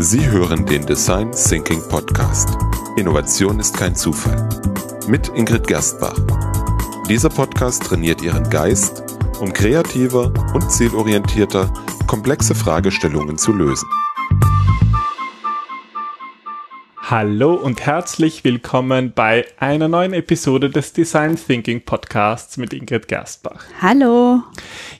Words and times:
Sie 0.00 0.30
hören 0.30 0.64
den 0.64 0.86
Design 0.86 1.32
Thinking 1.32 1.82
Podcast. 1.88 2.56
Innovation 2.96 3.58
ist 3.58 3.76
kein 3.76 3.96
Zufall. 3.96 4.48
Mit 5.08 5.26
Ingrid 5.34 5.66
Gerstbach. 5.66 6.16
Dieser 7.08 7.28
Podcast 7.28 7.82
trainiert 7.82 8.22
Ihren 8.22 8.48
Geist, 8.48 9.02
um 9.40 9.52
kreativer 9.52 10.32
und 10.54 10.70
zielorientierter 10.70 11.72
komplexe 12.06 12.54
Fragestellungen 12.54 13.38
zu 13.38 13.52
lösen. 13.52 13.88
Hallo 17.10 17.54
und 17.54 17.86
herzlich 17.86 18.44
willkommen 18.44 19.14
bei 19.14 19.46
einer 19.58 19.88
neuen 19.88 20.12
Episode 20.12 20.68
des 20.68 20.92
Design 20.92 21.36
Thinking 21.36 21.80
Podcasts 21.80 22.58
mit 22.58 22.74
Ingrid 22.74 23.08
Gerstbach. 23.08 23.64
Hallo. 23.80 24.42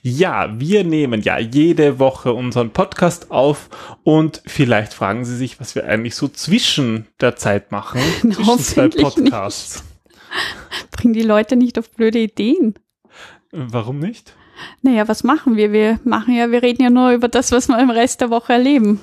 Ja, 0.01 0.59
wir 0.59 0.83
nehmen 0.83 1.21
ja 1.21 1.37
jede 1.37 1.99
Woche 1.99 2.33
unseren 2.33 2.71
Podcast 2.71 3.29
auf 3.29 3.69
und 4.01 4.41
vielleicht 4.47 4.95
fragen 4.95 5.23
Sie 5.23 5.37
sich, 5.37 5.59
was 5.59 5.75
wir 5.75 5.85
eigentlich 5.85 6.15
so 6.15 6.27
zwischen 6.27 7.05
der 7.21 7.35
Zeit 7.35 7.71
machen, 7.71 8.01
zwischen 8.21 8.57
zwei 8.57 8.87
Podcasts. 8.87 9.83
Nicht. 9.83 10.91
Bringen 10.91 11.13
die 11.13 11.21
Leute 11.21 11.57
nicht 11.57 11.77
auf 11.77 11.91
blöde 11.91 12.17
Ideen. 12.17 12.73
Warum 13.51 13.99
nicht? 13.99 14.33
Naja, 14.81 15.07
was 15.07 15.23
machen 15.23 15.57
wir? 15.57 15.71
Wir 15.71 15.99
machen 16.05 16.35
ja, 16.35 16.49
wir 16.49 16.63
reden 16.63 16.81
ja 16.81 16.89
nur 16.89 17.11
über 17.11 17.27
das, 17.27 17.51
was 17.51 17.67
wir 17.67 17.79
im 17.79 17.91
Rest 17.91 18.21
der 18.21 18.31
Woche 18.31 18.53
erleben. 18.53 18.99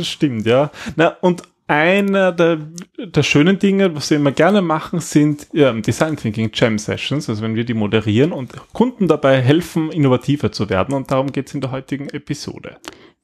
Stimmt, 0.00 0.46
ja. 0.46 0.70
Na, 0.96 1.08
und 1.20 1.42
einer 1.68 2.32
der, 2.32 2.58
der 2.98 3.22
schönen 3.22 3.58
Dinge, 3.58 3.94
was 3.94 4.10
wir 4.10 4.18
immer 4.18 4.32
gerne 4.32 4.62
machen, 4.62 5.00
sind 5.00 5.48
ja, 5.52 5.72
Design 5.72 6.16
Thinking 6.16 6.50
Jam 6.54 6.78
Sessions, 6.78 7.28
also 7.28 7.42
wenn 7.42 7.54
wir 7.54 7.64
die 7.64 7.74
moderieren 7.74 8.32
und 8.32 8.52
Kunden 8.72 9.08
dabei 9.08 9.40
helfen, 9.40 9.90
innovativer 9.90 10.52
zu 10.52 10.70
werden. 10.70 10.94
Und 10.94 11.10
darum 11.10 11.32
geht 11.32 11.48
es 11.48 11.54
in 11.54 11.60
der 11.60 11.72
heutigen 11.72 12.08
Episode. 12.10 12.76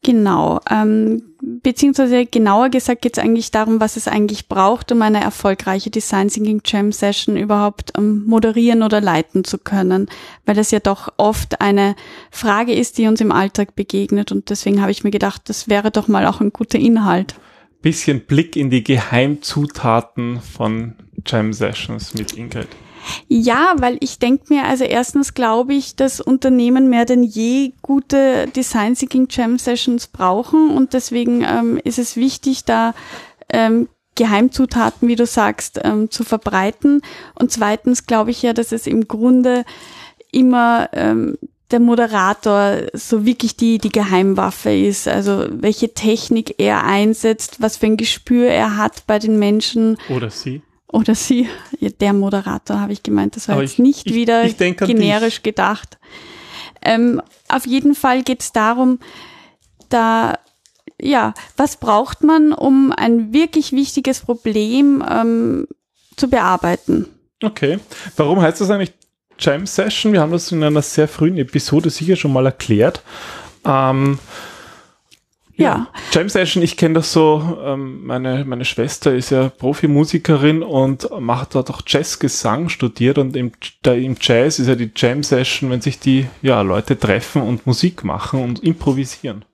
Genau, 0.04 0.58
ähm, 0.68 1.22
beziehungsweise 1.40 2.26
genauer 2.26 2.70
gesagt 2.70 3.02
geht 3.02 3.16
es 3.16 3.22
eigentlich 3.22 3.52
darum, 3.52 3.78
was 3.78 3.96
es 3.96 4.08
eigentlich 4.08 4.48
braucht, 4.48 4.90
um 4.90 5.00
eine 5.00 5.22
erfolgreiche 5.22 5.90
Design 5.90 6.26
Thinking 6.26 6.60
Jam 6.64 6.90
Session 6.90 7.36
überhaupt 7.36 7.92
ähm, 7.96 8.24
moderieren 8.26 8.82
oder 8.82 9.00
leiten 9.00 9.44
zu 9.44 9.58
können, 9.58 10.08
weil 10.44 10.56
das 10.56 10.72
ja 10.72 10.80
doch 10.80 11.12
oft 11.18 11.60
eine 11.60 11.94
Frage 12.32 12.74
ist, 12.74 12.98
die 12.98 13.06
uns 13.06 13.20
im 13.20 13.30
Alltag 13.30 13.76
begegnet 13.76 14.32
und 14.32 14.50
deswegen 14.50 14.80
habe 14.80 14.90
ich 14.90 15.04
mir 15.04 15.12
gedacht, 15.12 15.42
das 15.44 15.68
wäre 15.68 15.92
doch 15.92 16.08
mal 16.08 16.26
auch 16.26 16.40
ein 16.40 16.52
guter 16.52 16.80
Inhalt 16.80 17.36
bisschen 17.82 18.24
Blick 18.24 18.56
in 18.56 18.70
die 18.70 18.84
Geheimzutaten 18.84 20.40
von 20.40 20.94
Jam 21.26 21.52
Sessions 21.52 22.14
mit 22.14 22.32
Ingrid. 22.32 22.68
Ja, 23.28 23.74
weil 23.78 23.98
ich 24.00 24.18
denke 24.18 24.54
mir, 24.54 24.64
also 24.64 24.84
erstens 24.84 25.34
glaube 25.34 25.74
ich, 25.74 25.96
dass 25.96 26.20
Unternehmen 26.20 26.88
mehr 26.88 27.04
denn 27.04 27.24
je 27.24 27.72
gute 27.82 28.46
Design 28.54 28.94
Thinking 28.94 29.26
Jam 29.28 29.58
Sessions 29.58 30.06
brauchen 30.06 30.70
und 30.70 30.92
deswegen 30.92 31.42
ähm, 31.42 31.80
ist 31.82 31.98
es 31.98 32.16
wichtig, 32.16 32.64
da 32.64 32.94
ähm, 33.48 33.88
Geheimzutaten, 34.14 35.08
wie 35.08 35.16
du 35.16 35.26
sagst, 35.26 35.80
ähm, 35.82 36.10
zu 36.10 36.22
verbreiten. 36.22 37.00
Und 37.34 37.50
zweitens 37.50 38.06
glaube 38.06 38.30
ich 38.30 38.42
ja, 38.42 38.52
dass 38.52 38.70
es 38.72 38.86
im 38.86 39.08
Grunde 39.08 39.64
immer 40.30 40.88
ähm, 40.92 41.38
der 41.72 41.80
Moderator 41.80 42.82
so 42.92 43.24
wirklich 43.26 43.56
die, 43.56 43.78
die 43.78 43.90
Geheimwaffe 43.90 44.72
ist, 44.74 45.08
also 45.08 45.46
welche 45.50 45.94
Technik 45.94 46.54
er 46.58 46.84
einsetzt, 46.84 47.60
was 47.60 47.76
für 47.76 47.86
ein 47.86 47.96
Gespür 47.96 48.48
er 48.48 48.76
hat 48.76 49.06
bei 49.06 49.18
den 49.18 49.38
Menschen. 49.38 49.96
Oder 50.08 50.30
sie. 50.30 50.62
Oder 50.88 51.14
sie, 51.14 51.48
ja, 51.80 51.88
der 51.88 52.12
Moderator 52.12 52.78
habe 52.78 52.92
ich 52.92 53.02
gemeint, 53.02 53.36
das 53.36 53.48
war 53.48 53.54
Aber 53.54 53.62
jetzt 53.62 53.74
ich, 53.74 53.78
nicht 53.78 54.06
ich, 54.08 54.14
wieder 54.14 54.44
ich 54.44 54.58
generisch 54.58 55.36
dich. 55.36 55.42
gedacht. 55.42 55.98
Ähm, 56.82 57.22
auf 57.48 57.66
jeden 57.66 57.94
Fall 57.94 58.22
geht 58.22 58.42
es 58.42 58.52
darum, 58.52 58.98
da 59.88 60.38
ja, 61.00 61.34
was 61.56 61.76
braucht 61.78 62.22
man, 62.22 62.52
um 62.52 62.92
ein 62.92 63.32
wirklich 63.32 63.72
wichtiges 63.72 64.20
Problem 64.20 65.04
ähm, 65.08 65.66
zu 66.16 66.28
bearbeiten? 66.28 67.08
Okay. 67.42 67.78
Warum 68.16 68.40
heißt 68.40 68.60
das 68.60 68.70
eigentlich 68.70 68.92
Jam 69.42 69.66
Session. 69.66 70.12
Wir 70.12 70.20
haben 70.20 70.32
das 70.32 70.52
in 70.52 70.62
einer 70.62 70.82
sehr 70.82 71.08
frühen 71.08 71.36
Episode 71.36 71.90
sicher 71.90 72.16
schon 72.16 72.32
mal 72.32 72.46
erklärt. 72.46 73.02
Ähm, 73.64 74.18
ja. 75.56 75.64
ja. 75.64 75.88
Jam 76.12 76.28
Session, 76.28 76.62
ich 76.62 76.76
kenne 76.76 76.94
das 76.94 77.12
so, 77.12 77.58
ähm, 77.64 78.06
meine, 78.06 78.44
meine 78.44 78.64
Schwester 78.64 79.14
ist 79.14 79.30
ja 79.30 79.48
Profimusikerin 79.48 80.62
und 80.62 81.08
macht 81.20 81.54
dort 81.54 81.70
auch 81.70 81.82
Jazzgesang 81.86 82.68
studiert 82.68 83.18
und 83.18 83.36
im, 83.36 83.52
da 83.82 83.92
im 83.92 84.16
Jazz 84.20 84.58
ist 84.58 84.68
ja 84.68 84.76
die 84.76 84.90
Jam 84.94 85.22
Session, 85.22 85.70
wenn 85.70 85.80
sich 85.80 85.98
die 85.98 86.26
ja, 86.40 86.62
Leute 86.62 86.98
treffen 86.98 87.42
und 87.42 87.66
Musik 87.66 88.04
machen 88.04 88.42
und 88.42 88.62
improvisieren. 88.62 89.44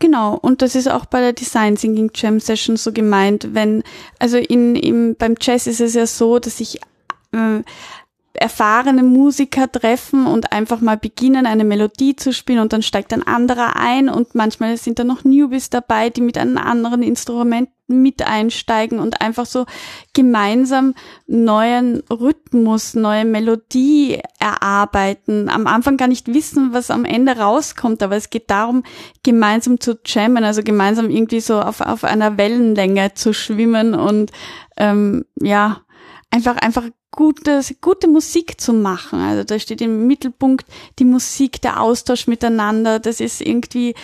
Genau, 0.00 0.34
und 0.34 0.62
das 0.62 0.74
ist 0.76 0.88
auch 0.88 1.06
bei 1.06 1.20
der 1.20 1.32
Design 1.32 1.74
Thinking 1.74 2.10
Jam 2.14 2.38
Session 2.38 2.76
so 2.76 2.92
gemeint, 2.92 3.48
wenn, 3.52 3.82
also 4.18 4.36
in, 4.36 4.76
im, 4.76 5.16
beim 5.16 5.34
Jazz 5.40 5.66
ist 5.66 5.80
es 5.80 5.94
ja 5.94 6.06
so, 6.06 6.38
dass 6.38 6.60
ich 6.60 6.80
äh, 7.32 7.62
erfahrene 8.40 9.02
Musiker 9.02 9.70
treffen 9.70 10.26
und 10.26 10.52
einfach 10.52 10.80
mal 10.80 10.96
beginnen, 10.96 11.46
eine 11.46 11.64
Melodie 11.64 12.16
zu 12.16 12.32
spielen 12.32 12.60
und 12.60 12.72
dann 12.72 12.82
steigt 12.82 13.12
ein 13.12 13.26
anderer 13.26 13.76
ein 13.76 14.08
und 14.08 14.34
manchmal 14.34 14.76
sind 14.76 14.98
da 14.98 15.04
noch 15.04 15.24
Newbies 15.24 15.70
dabei, 15.70 16.10
die 16.10 16.20
mit 16.20 16.38
einem 16.38 16.58
anderen 16.58 17.02
Instrument 17.02 17.68
mit 17.88 18.22
einsteigen 18.22 18.98
und 18.98 19.22
einfach 19.22 19.46
so 19.46 19.64
gemeinsam 20.12 20.94
neuen 21.26 22.02
Rhythmus, 22.10 22.94
neue 22.94 23.24
Melodie 23.24 24.20
erarbeiten. 24.38 25.48
Am 25.48 25.66
Anfang 25.66 25.96
gar 25.96 26.08
nicht 26.08 26.32
wissen, 26.32 26.74
was 26.74 26.90
am 26.90 27.06
Ende 27.06 27.38
rauskommt, 27.38 28.02
aber 28.02 28.16
es 28.16 28.28
geht 28.28 28.50
darum, 28.50 28.84
gemeinsam 29.22 29.80
zu 29.80 29.98
jammen, 30.04 30.44
also 30.44 30.62
gemeinsam 30.62 31.08
irgendwie 31.08 31.40
so 31.40 31.60
auf, 31.60 31.80
auf 31.80 32.04
einer 32.04 32.36
Wellenlänge 32.36 33.14
zu 33.14 33.32
schwimmen 33.32 33.94
und 33.94 34.32
ähm, 34.76 35.24
ja, 35.40 35.80
einfach, 36.30 36.56
einfach 36.56 36.84
gute, 37.10 37.60
gute 37.80 38.08
Musik 38.08 38.60
zu 38.60 38.72
machen. 38.72 39.20
Also 39.20 39.44
da 39.44 39.58
steht 39.58 39.80
im 39.80 40.06
Mittelpunkt 40.06 40.66
die 40.98 41.04
Musik, 41.04 41.60
der 41.62 41.80
Austausch 41.80 42.26
miteinander. 42.26 42.98
Das 42.98 43.20
ist 43.20 43.40
irgendwie, 43.40 43.94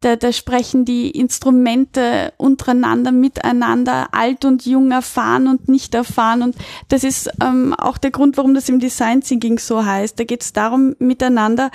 da, 0.00 0.16
da 0.16 0.32
sprechen 0.32 0.84
die 0.84 1.10
Instrumente 1.10 2.32
untereinander, 2.36 3.12
miteinander, 3.12 4.08
alt 4.12 4.44
und 4.44 4.66
jung, 4.66 4.90
erfahren 4.90 5.46
und 5.46 5.68
nicht 5.68 5.94
erfahren. 5.94 6.42
Und 6.42 6.56
das 6.88 7.04
ist 7.04 7.30
ähm, 7.42 7.74
auch 7.74 7.98
der 7.98 8.10
Grund, 8.10 8.36
warum 8.36 8.54
das 8.54 8.68
im 8.68 8.80
Design 8.80 9.22
Thinking 9.22 9.58
so 9.58 9.84
heißt. 9.84 10.18
Da 10.18 10.24
geht 10.24 10.42
es 10.42 10.52
darum, 10.52 10.94
miteinander 10.98 11.70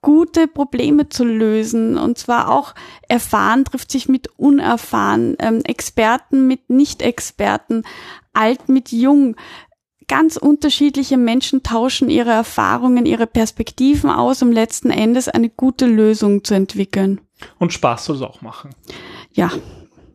gute 0.00 0.46
Probleme 0.46 1.08
zu 1.08 1.24
lösen. 1.24 1.98
Und 1.98 2.18
zwar 2.18 2.50
auch 2.50 2.74
erfahren 3.08 3.64
trifft 3.64 3.90
sich 3.90 4.08
mit 4.08 4.28
unerfahren, 4.38 5.36
ähm, 5.38 5.62
Experten 5.64 6.46
mit 6.46 6.70
Nicht-Experten, 6.70 7.82
alt 8.32 8.68
mit 8.68 8.92
jung 8.92 9.36
ganz 10.08 10.36
unterschiedliche 10.36 11.16
Menschen 11.16 11.62
tauschen 11.62 12.08
ihre 12.08 12.30
Erfahrungen, 12.30 13.06
ihre 13.06 13.26
Perspektiven 13.26 14.10
aus, 14.10 14.42
um 14.42 14.50
letzten 14.50 14.90
Endes 14.90 15.28
eine 15.28 15.50
gute 15.50 15.86
Lösung 15.86 16.42
zu 16.44 16.54
entwickeln. 16.54 17.20
Und 17.58 17.72
Spaß 17.72 18.06
soll 18.06 18.16
es 18.16 18.22
auch 18.22 18.40
machen. 18.40 18.70
Ja, 19.32 19.52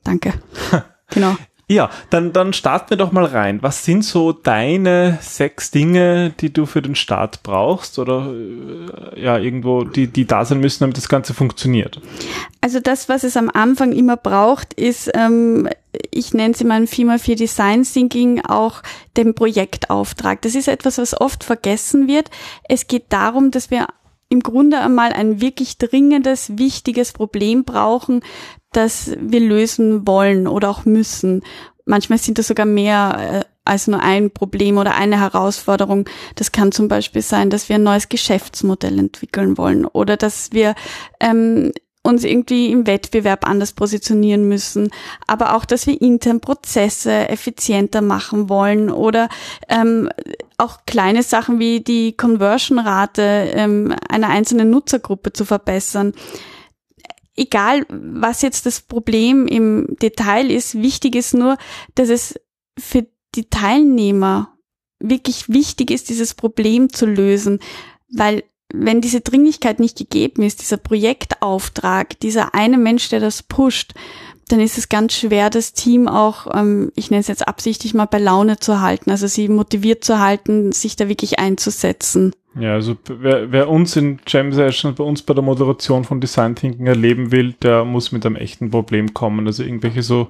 danke. 0.03 0.33
genau. 1.09 1.37
Ja, 1.73 1.89
dann, 2.11 2.33
dann 2.33 2.53
starten 2.53 2.91
wir 2.91 2.97
doch 2.97 3.11
mal 3.11 3.25
rein. 3.25 3.63
Was 3.63 3.83
sind 3.83 4.05
so 4.05 4.31
deine 4.31 5.17
sechs 5.21 5.71
Dinge, 5.71 6.31
die 6.39 6.53
du 6.53 6.67
für 6.67 6.83
den 6.83 6.93
Start 6.93 7.41
brauchst 7.41 7.97
oder 7.97 8.31
äh, 8.31 9.19
ja, 9.19 9.39
irgendwo, 9.39 9.83
die, 9.83 10.05
die 10.05 10.25
da 10.25 10.45
sein 10.45 10.59
müssen, 10.59 10.81
damit 10.81 10.97
das 10.97 11.09
Ganze 11.09 11.33
funktioniert? 11.33 11.99
Also 12.61 12.79
das, 12.79 13.09
was 13.09 13.23
es 13.23 13.35
am 13.35 13.49
Anfang 13.51 13.91
immer 13.91 14.17
braucht, 14.17 14.75
ist, 14.75 15.09
ähm, 15.15 15.67
ich 16.11 16.35
nenne 16.35 16.53
sie 16.53 16.63
mal 16.63 16.75
ein 16.75 16.87
4x4 16.87 17.35
Design 17.35 17.83
Thinking, 17.83 18.41
auch 18.45 18.83
den 19.17 19.33
Projektauftrag. 19.33 20.43
Das 20.43 20.53
ist 20.53 20.67
etwas, 20.67 20.99
was 20.99 21.19
oft 21.19 21.43
vergessen 21.43 22.07
wird. 22.07 22.29
Es 22.69 22.85
geht 22.85 23.05
darum, 23.09 23.49
dass 23.49 23.71
wir 23.71 23.87
im 24.29 24.41
Grunde 24.41 24.79
einmal 24.79 25.13
ein 25.13 25.41
wirklich 25.41 25.77
dringendes, 25.77 26.57
wichtiges 26.57 27.13
Problem 27.13 27.63
brauchen, 27.63 28.21
das 28.71 29.11
wir 29.19 29.39
lösen 29.39 30.05
wollen 30.07 30.47
oder 30.47 30.69
auch 30.69 30.85
müssen. 30.85 31.43
Manchmal 31.85 32.19
sind 32.19 32.37
das 32.39 32.47
sogar 32.47 32.65
mehr 32.65 33.43
äh, 33.43 33.53
als 33.65 33.87
nur 33.87 34.01
ein 34.01 34.31
Problem 34.31 34.77
oder 34.77 34.95
eine 34.95 35.19
Herausforderung. 35.19 36.09
Das 36.35 36.51
kann 36.51 36.71
zum 36.71 36.87
Beispiel 36.87 37.21
sein, 37.21 37.49
dass 37.49 37.69
wir 37.69 37.75
ein 37.75 37.83
neues 37.83 38.09
Geschäftsmodell 38.09 38.99
entwickeln 38.99 39.57
wollen 39.57 39.85
oder 39.85 40.17
dass 40.17 40.51
wir 40.51 40.75
ähm, 41.19 41.71
uns 42.03 42.25
irgendwie 42.25 42.69
im 42.69 42.85
Wettbewerb 42.85 43.47
anders 43.47 43.71
positionieren 43.71 44.47
müssen, 44.47 44.89
aber 45.25 45.55
auch, 45.55 45.63
dass 45.63 45.87
wir 45.87 46.01
intern 46.01 46.41
Prozesse 46.41 47.29
effizienter 47.29 48.01
machen 48.01 48.49
wollen 48.49 48.89
oder 48.89 49.29
ähm, 49.69 50.09
auch 50.57 50.79
kleine 50.85 51.23
Sachen 51.23 51.59
wie 51.59 51.79
die 51.79 52.15
Conversion-Rate 52.17 53.21
ähm, 53.53 53.95
einer 54.09 54.27
einzelnen 54.27 54.69
Nutzergruppe 54.69 55.31
zu 55.31 55.45
verbessern. 55.45 56.13
Egal, 57.35 57.85
was 57.89 58.41
jetzt 58.41 58.65
das 58.65 58.81
Problem 58.81 59.47
im 59.47 59.95
Detail 60.01 60.51
ist, 60.51 60.75
wichtig 60.75 61.15
ist 61.15 61.33
nur, 61.33 61.57
dass 61.95 62.09
es 62.09 62.39
für 62.77 63.07
die 63.35 63.49
Teilnehmer 63.49 64.55
wirklich 64.99 65.49
wichtig 65.49 65.91
ist, 65.91 66.09
dieses 66.09 66.33
Problem 66.33 66.91
zu 66.93 67.05
lösen, 67.05 67.59
weil 68.09 68.43
wenn 68.73 69.01
diese 69.01 69.21
Dringlichkeit 69.21 69.79
nicht 69.79 69.97
gegeben 69.97 70.41
ist, 70.41 70.61
dieser 70.61 70.77
Projektauftrag, 70.77 72.19
dieser 72.19 72.55
eine 72.55 72.77
Mensch, 72.77 73.09
der 73.09 73.19
das 73.19 73.43
pusht, 73.43 73.93
dann 74.53 74.61
ist 74.61 74.77
es 74.77 74.87
ganz 74.87 75.13
schwer, 75.13 75.49
das 75.49 75.73
Team 75.73 76.07
auch, 76.07 76.45
ähm, 76.53 76.91
ich 76.95 77.09
nenne 77.09 77.21
es 77.21 77.27
jetzt 77.27 77.47
absichtlich 77.47 77.95
mal 77.95 78.05
bei 78.05 78.19
Laune 78.19 78.59
zu 78.59 78.81
halten, 78.81 79.09
also 79.09 79.25
sie 79.25 79.47
motiviert 79.49 80.03
zu 80.03 80.19
halten, 80.19 80.71
sich 80.71 80.95
da 80.95 81.09
wirklich 81.09 81.39
einzusetzen. 81.39 82.33
Ja, 82.59 82.73
also 82.73 82.95
wer, 83.07 83.51
wer 83.51 83.67
uns 83.67 83.95
in 83.95 84.19
Jam 84.27 84.53
Sessions, 84.53 84.95
bei 84.95 85.03
uns 85.03 85.23
bei 85.23 85.33
der 85.33 85.43
Moderation 85.43 86.03
von 86.03 86.21
Design 86.21 86.55
Thinking 86.55 86.85
erleben 86.85 87.31
will, 87.31 87.53
der 87.53 87.83
muss 87.83 88.11
mit 88.11 88.25
einem 88.25 88.35
echten 88.35 88.69
Problem 88.69 89.15
kommen. 89.15 89.47
Also 89.47 89.63
irgendwelche 89.63 90.03
so 90.03 90.27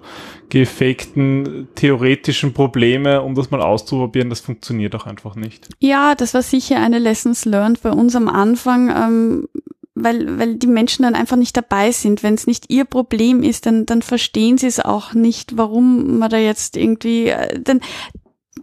gefakten 0.47 1.67
theoretischen 1.75 2.53
Probleme, 2.53 3.21
um 3.21 3.35
das 3.35 3.51
mal 3.51 3.61
auszuprobieren, 3.61 4.29
das 4.29 4.39
funktioniert 4.39 4.95
auch 4.95 5.05
einfach 5.05 5.35
nicht. 5.35 5.67
Ja, 5.79 6.15
das 6.15 6.33
war 6.33 6.43
sicher 6.43 6.79
eine 6.79 6.99
Lessons 6.99 7.43
learned 7.43 7.81
bei 7.81 7.91
uns 7.91 8.15
am 8.15 8.29
Anfang. 8.29 8.89
Ähm, 8.89 9.47
weil, 9.95 10.39
weil 10.39 10.55
die 10.55 10.67
Menschen 10.67 11.03
dann 11.03 11.15
einfach 11.15 11.37
nicht 11.37 11.55
dabei 11.55 11.91
sind. 11.91 12.23
Wenn 12.23 12.33
es 12.33 12.47
nicht 12.47 12.71
ihr 12.71 12.85
Problem 12.85 13.43
ist, 13.43 13.65
dann, 13.65 13.85
dann 13.85 14.01
verstehen 14.01 14.57
sie 14.57 14.67
es 14.67 14.79
auch 14.79 15.13
nicht, 15.13 15.57
warum 15.57 16.17
man 16.17 16.29
da 16.29 16.37
jetzt 16.37 16.77
irgendwie, 16.77 17.27
äh, 17.27 17.59
dann, 17.59 17.81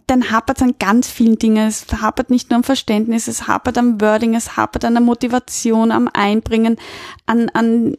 dann 0.07 0.31
hapert 0.31 0.57
es 0.57 0.63
an 0.63 0.75
ganz 0.77 1.09
vielen 1.09 1.37
Dingen. 1.37 1.67
Es 1.67 1.85
hapert 2.01 2.29
nicht 2.29 2.49
nur 2.49 2.57
am 2.57 2.63
Verständnis, 2.63 3.27
es 3.27 3.47
hapert 3.47 3.77
am 3.77 4.01
Wording, 4.01 4.35
es 4.35 4.57
hapert 4.57 4.83
an 4.83 4.93
der 4.93 5.03
Motivation, 5.03 5.91
am 5.91 6.09
Einbringen, 6.11 6.77
an, 7.25 7.49
an 7.49 7.95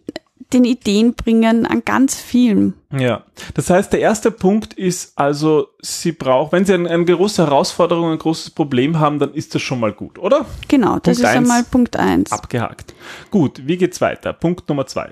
den 0.53 0.65
Ideen 0.65 1.15
bringen, 1.15 1.67
an 1.67 1.83
ganz 1.85 2.17
vielen. 2.17 2.75
Ja, 2.97 3.25
das 3.55 3.71
heißt, 3.71 3.93
der 3.93 4.01
erste 4.01 4.31
Punkt 4.31 4.75
ist 4.75 5.13
also, 5.17 5.69
Sie 5.81 6.13
brauchen, 6.13 6.53
wenn 6.53 6.65
Sie 6.65 6.75
eine, 6.75 6.91
eine 6.91 7.05
große 7.05 7.45
Herausforderung, 7.45 8.13
ein 8.13 8.19
großes 8.19 8.51
Problem 8.51 8.99
haben, 8.99 9.19
dann 9.19 9.35
ist 9.35 9.55
das 9.55 9.63
schon 9.63 9.81
mal 9.81 9.93
gut, 9.93 10.19
oder? 10.19 10.47
Genau, 10.69 10.99
das 10.99 11.19
Punkt 11.19 11.21
ist 11.21 11.25
einmal 11.25 11.65
Punkt 11.65 11.97
eins. 11.97 12.33
Abgehakt. 12.33 12.95
Gut, 13.31 13.63
wie 13.67 13.77
geht's 13.77 14.01
weiter? 14.01 14.33
Punkt 14.33 14.69
Nummer 14.69 14.87
zwei. 14.87 15.11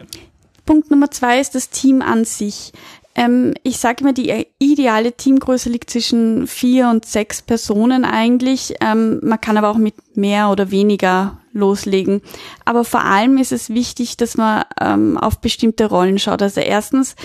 Punkt 0.66 0.90
Nummer 0.90 1.10
zwei 1.10 1.40
ist 1.40 1.54
das 1.54 1.70
Team 1.70 2.02
an 2.02 2.24
sich. 2.24 2.72
Ähm, 3.14 3.54
ich 3.62 3.78
sage 3.78 4.02
immer, 4.02 4.12
die 4.12 4.46
ideale 4.58 5.12
Teamgröße 5.12 5.68
liegt 5.68 5.90
zwischen 5.90 6.46
vier 6.46 6.88
und 6.88 7.04
sechs 7.04 7.42
Personen 7.42 8.04
eigentlich. 8.04 8.74
Ähm, 8.80 9.20
man 9.22 9.40
kann 9.40 9.56
aber 9.56 9.68
auch 9.68 9.78
mit 9.78 10.16
mehr 10.16 10.50
oder 10.50 10.70
weniger 10.70 11.39
loslegen. 11.52 12.22
Aber 12.64 12.84
vor 12.84 13.04
allem 13.04 13.38
ist 13.38 13.52
es 13.52 13.70
wichtig, 13.70 14.16
dass 14.16 14.36
man 14.36 14.64
ähm, 14.80 15.18
auf 15.18 15.40
bestimmte 15.40 15.86
Rollen 15.86 16.18
schaut. 16.18 16.42
Also 16.42 16.60
erstens 16.60 17.16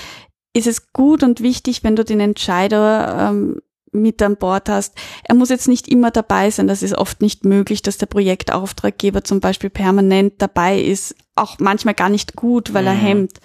ist 0.53 0.67
es 0.67 0.91
gut 0.93 1.23
und 1.23 1.41
wichtig, 1.41 1.83
wenn 1.83 1.95
du 1.95 2.05
den 2.05 2.19
Entscheider 2.19 3.29
ähm, 3.29 3.61
mit 3.91 4.21
an 4.21 4.35
Bord 4.35 4.69
hast. 4.69 4.95
Er 5.23 5.35
muss 5.35 5.49
jetzt 5.49 5.67
nicht 5.67 5.87
immer 5.87 6.11
dabei 6.11 6.51
sein. 6.51 6.67
Das 6.67 6.83
ist 6.83 6.97
oft 6.97 7.21
nicht 7.21 7.45
möglich, 7.45 7.81
dass 7.81 7.97
der 7.97 8.07
Projektauftraggeber 8.07 9.23
zum 9.23 9.39
Beispiel 9.39 9.69
permanent 9.69 10.33
dabei 10.39 10.79
ist. 10.79 11.15
Auch 11.35 11.57
manchmal 11.59 11.93
gar 11.93 12.09
nicht 12.09 12.35
gut, 12.35 12.73
weil 12.73 12.83
mhm. 12.83 12.87
er 12.89 12.95
hemmt 12.95 13.39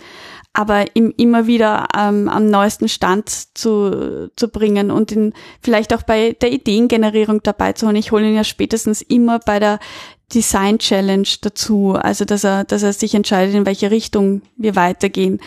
aber 0.52 0.84
ihm 0.94 1.14
immer 1.16 1.46
wieder 1.46 1.86
ähm, 1.96 2.28
am 2.28 2.46
neuesten 2.46 2.88
Stand 2.88 3.28
zu, 3.28 4.30
zu 4.34 4.48
bringen 4.48 4.90
und 4.90 5.12
ihn 5.12 5.32
vielleicht 5.62 5.94
auch 5.94 6.02
bei 6.02 6.32
der 6.40 6.50
Ideengenerierung 6.50 7.40
dabei 7.42 7.72
zu 7.72 7.86
holen. 7.86 7.96
Ich 7.96 8.10
hole 8.10 8.28
ihn 8.28 8.34
ja 8.34 8.44
spätestens 8.44 9.00
immer 9.00 9.38
bei 9.38 9.60
der 9.60 9.78
Design 10.34 10.78
Challenge 10.78 11.28
dazu, 11.40 11.94
also 11.94 12.24
dass 12.24 12.44
er, 12.44 12.64
dass 12.64 12.82
er 12.82 12.92
sich 12.92 13.14
entscheidet, 13.14 13.54
in 13.54 13.66
welche 13.66 13.90
Richtung 13.90 14.42
wir 14.56 14.76
weitergehen. 14.76 15.40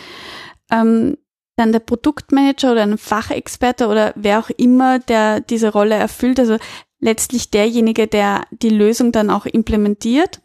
Ähm, 0.70 1.16
dann 1.56 1.72
der 1.72 1.80
Produktmanager 1.80 2.72
oder 2.72 2.82
ein 2.82 2.98
Fachexperte 2.98 3.86
oder 3.86 4.12
wer 4.16 4.40
auch 4.40 4.50
immer, 4.50 4.98
der 4.98 5.40
diese 5.40 5.72
Rolle 5.72 5.94
erfüllt, 5.94 6.40
also 6.40 6.56
letztlich 7.00 7.50
derjenige, 7.50 8.06
der 8.06 8.42
die 8.50 8.70
Lösung 8.70 9.12
dann 9.12 9.30
auch 9.30 9.46
implementiert. 9.46 10.40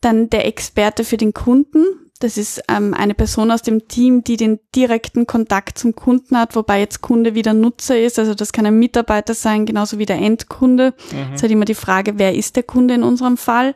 Dann 0.00 0.28
der 0.28 0.46
Experte 0.46 1.04
für 1.04 1.16
den 1.16 1.32
Kunden, 1.32 1.84
das 2.22 2.36
ist 2.36 2.62
ähm, 2.68 2.94
eine 2.94 3.14
Person 3.14 3.50
aus 3.50 3.62
dem 3.62 3.88
Team, 3.88 4.22
die 4.22 4.36
den 4.36 4.60
direkten 4.74 5.26
Kontakt 5.26 5.78
zum 5.78 5.94
Kunden 5.94 6.38
hat, 6.38 6.54
wobei 6.54 6.80
jetzt 6.80 7.00
Kunde 7.00 7.34
wieder 7.34 7.52
Nutzer 7.52 7.98
ist. 7.98 8.18
Also 8.18 8.34
das 8.34 8.52
kann 8.52 8.66
ein 8.66 8.78
Mitarbeiter 8.78 9.34
sein, 9.34 9.66
genauso 9.66 9.98
wie 9.98 10.06
der 10.06 10.18
Endkunde. 10.18 10.94
Mhm. 11.10 11.18
Es 11.30 11.36
ist 11.36 11.42
halt 11.42 11.52
immer 11.52 11.64
die 11.64 11.74
Frage, 11.74 12.18
wer 12.18 12.34
ist 12.34 12.56
der 12.56 12.62
Kunde 12.62 12.94
in 12.94 13.02
unserem 13.02 13.36
Fall? 13.36 13.74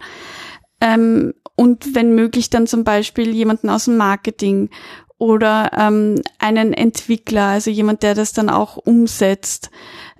Ähm, 0.80 1.34
und 1.56 1.94
wenn 1.94 2.14
möglich 2.14 2.50
dann 2.50 2.66
zum 2.66 2.84
Beispiel 2.84 3.34
jemanden 3.34 3.70
aus 3.70 3.86
dem 3.86 3.96
Marketing 3.96 4.70
oder 5.18 5.70
ähm, 5.76 6.20
einen 6.38 6.72
Entwickler, 6.72 7.46
also 7.46 7.70
jemand, 7.70 8.02
der 8.02 8.14
das 8.14 8.32
dann 8.32 8.50
auch 8.50 8.76
umsetzt 8.76 9.70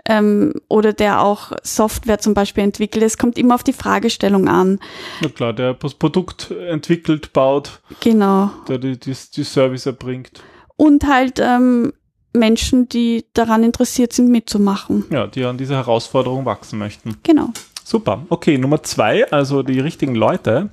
ähm, 0.06 0.54
oder 0.68 0.92
der 0.92 1.22
auch 1.22 1.52
Software 1.62 2.18
zum 2.18 2.34
Beispiel 2.34 2.64
entwickelt. 2.64 3.04
Es 3.04 3.18
kommt 3.18 3.36
immer 3.38 3.54
auf 3.54 3.64
die 3.64 3.72
Fragestellung 3.72 4.48
an. 4.48 4.78
Na 5.20 5.28
klar, 5.28 5.52
der 5.52 5.74
das 5.74 5.94
Produkt 5.94 6.50
entwickelt, 6.50 7.32
baut. 7.32 7.80
Genau. 8.00 8.50
Der 8.68 8.78
die, 8.78 8.98
die, 8.98 9.14
die 9.34 9.44
Service 9.44 9.86
erbringt. 9.86 10.42
Und 10.76 11.06
halt 11.06 11.40
ähm, 11.40 11.92
Menschen, 12.32 12.88
die 12.88 13.26
daran 13.34 13.64
interessiert 13.64 14.12
sind, 14.12 14.30
mitzumachen. 14.30 15.04
Ja, 15.10 15.26
die 15.26 15.44
an 15.44 15.58
dieser 15.58 15.76
Herausforderung 15.76 16.44
wachsen 16.44 16.78
möchten. 16.78 17.16
Genau. 17.22 17.50
Super. 17.82 18.24
Okay, 18.28 18.58
Nummer 18.58 18.82
zwei, 18.82 19.30
also 19.30 19.62
die 19.62 19.80
richtigen 19.80 20.14
Leute. 20.14 20.70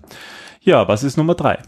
Ja, 0.62 0.88
was 0.88 1.04
ist 1.04 1.18
Nummer 1.18 1.36
drei? 1.36 1.60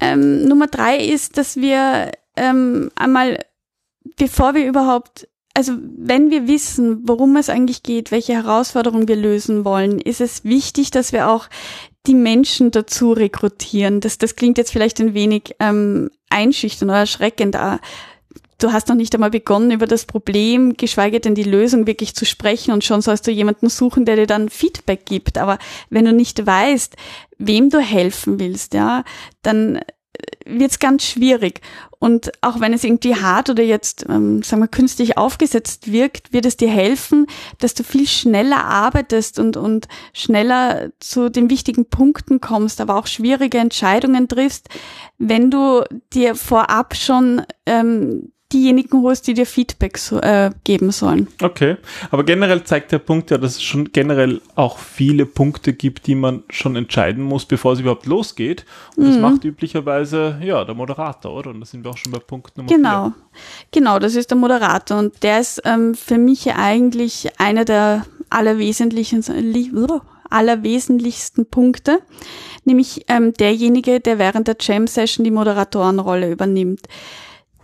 Ähm, 0.00 0.44
Nummer 0.46 0.66
drei 0.66 0.98
ist, 0.98 1.38
dass 1.38 1.56
wir 1.56 2.12
ähm, 2.36 2.90
einmal, 2.94 3.44
bevor 4.16 4.54
wir 4.54 4.66
überhaupt 4.66 5.28
also 5.54 5.72
wenn 5.96 6.30
wir 6.30 6.48
wissen, 6.48 7.08
worum 7.08 7.36
es 7.36 7.48
eigentlich 7.48 7.84
geht, 7.84 8.10
welche 8.10 8.34
Herausforderungen 8.34 9.06
wir 9.06 9.16
lösen 9.16 9.64
wollen, 9.64 10.00
ist 10.00 10.20
es 10.20 10.44
wichtig, 10.44 10.90
dass 10.90 11.12
wir 11.12 11.30
auch 11.30 11.48
die 12.06 12.14
Menschen 12.14 12.72
dazu 12.72 13.12
rekrutieren. 13.12 14.00
Das, 14.00 14.18
das 14.18 14.34
klingt 14.34 14.58
jetzt 14.58 14.72
vielleicht 14.72 15.00
ein 15.00 15.14
wenig 15.14 15.54
ähm, 15.60 16.10
einschüchternd 16.28 16.90
oder 16.90 16.98
erschreckend. 16.98 17.56
Du 18.58 18.72
hast 18.72 18.88
noch 18.88 18.96
nicht 18.96 19.14
einmal 19.14 19.30
begonnen, 19.30 19.70
über 19.70 19.86
das 19.86 20.04
Problem, 20.04 20.76
geschweige 20.76 21.20
denn 21.20 21.36
die 21.36 21.44
Lösung 21.44 21.86
wirklich 21.86 22.14
zu 22.14 22.24
sprechen 22.24 22.72
und 22.72 22.84
schon 22.84 23.00
sollst 23.00 23.26
du 23.26 23.30
jemanden 23.30 23.68
suchen, 23.68 24.04
der 24.04 24.16
dir 24.16 24.26
dann 24.26 24.48
Feedback 24.48 25.06
gibt. 25.06 25.38
Aber 25.38 25.58
wenn 25.88 26.04
du 26.04 26.12
nicht 26.12 26.44
weißt, 26.44 26.96
wem 27.38 27.70
du 27.70 27.78
helfen 27.78 28.40
willst, 28.40 28.74
ja, 28.74 29.04
dann 29.42 29.80
wird 30.44 30.70
es 30.70 30.78
ganz 30.78 31.04
schwierig. 31.04 31.60
Und 31.98 32.32
auch 32.42 32.60
wenn 32.60 32.74
es 32.74 32.84
irgendwie 32.84 33.16
hart 33.16 33.48
oder 33.48 33.62
jetzt, 33.62 34.04
ähm, 34.08 34.42
sagen 34.42 34.62
wir, 34.62 34.68
künstlich 34.68 35.16
aufgesetzt 35.16 35.90
wirkt, 35.90 36.32
wird 36.32 36.44
es 36.44 36.56
dir 36.56 36.68
helfen, 36.68 37.26
dass 37.58 37.72
du 37.72 37.82
viel 37.82 38.06
schneller 38.06 38.64
arbeitest 38.64 39.38
und, 39.38 39.56
und 39.56 39.88
schneller 40.12 40.90
zu 41.00 41.30
den 41.30 41.48
wichtigen 41.48 41.86
Punkten 41.86 42.40
kommst, 42.40 42.80
aber 42.80 42.96
auch 42.96 43.06
schwierige 43.06 43.58
Entscheidungen 43.58 44.28
triffst, 44.28 44.68
wenn 45.18 45.50
du 45.50 45.82
dir 46.12 46.34
vorab 46.34 46.94
schon 46.94 47.42
ähm, 47.64 48.33
diejenigen 48.54 49.02
holst, 49.02 49.26
die 49.26 49.34
dir 49.34 49.46
Feedback 49.46 49.98
so, 49.98 50.20
äh, 50.20 50.50
geben 50.62 50.92
sollen. 50.92 51.28
Okay, 51.42 51.76
aber 52.10 52.24
generell 52.24 52.64
zeigt 52.64 52.92
der 52.92 53.00
Punkt 53.00 53.30
ja, 53.30 53.38
dass 53.38 53.56
es 53.56 53.62
schon 53.62 53.92
generell 53.92 54.40
auch 54.54 54.78
viele 54.78 55.26
Punkte 55.26 55.72
gibt, 55.72 56.06
die 56.06 56.14
man 56.14 56.44
schon 56.48 56.76
entscheiden 56.76 57.22
muss, 57.22 57.44
bevor 57.44 57.72
es 57.72 57.80
überhaupt 57.80 58.06
losgeht. 58.06 58.64
Und 58.96 59.04
mhm. 59.04 59.08
das 59.08 59.18
macht 59.18 59.44
üblicherweise 59.44 60.38
ja 60.42 60.64
der 60.64 60.74
Moderator, 60.74 61.34
oder? 61.34 61.50
Und 61.50 61.60
da 61.60 61.66
sind 61.66 61.84
wir 61.84 61.90
auch 61.90 61.98
schon 61.98 62.12
bei 62.12 62.20
Punkt 62.20 62.56
Nummer 62.56 62.68
Genau, 62.68 63.06
vier. 63.06 63.14
genau, 63.72 63.98
das 63.98 64.14
ist 64.14 64.30
der 64.30 64.38
Moderator 64.38 64.98
und 64.98 65.22
der 65.22 65.40
ist 65.40 65.60
ähm, 65.64 65.94
für 65.94 66.18
mich 66.18 66.52
eigentlich 66.52 67.28
einer 67.38 67.64
der 67.64 68.06
allerwesentlichen, 68.30 69.24
allerwesentlichsten 70.30 71.46
Punkte, 71.46 72.00
nämlich 72.64 73.04
ähm, 73.08 73.32
derjenige, 73.34 74.00
der 74.00 74.18
während 74.18 74.48
der 74.48 74.56
Jam 74.60 74.86
Session 74.86 75.24
die 75.24 75.30
Moderatorenrolle 75.30 76.30
übernimmt. 76.30 76.86